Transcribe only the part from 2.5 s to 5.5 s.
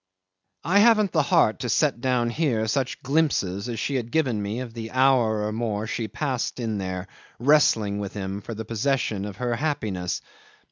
such glimpses as she had given me of the hour